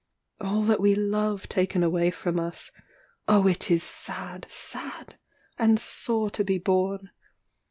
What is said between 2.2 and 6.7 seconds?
us Oh, it is sad, sad! and sore to be